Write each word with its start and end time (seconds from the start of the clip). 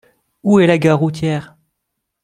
Où 0.41 0.59
est 0.59 0.65
la 0.65 0.79
gare 0.79 0.97
routière? 0.99 1.55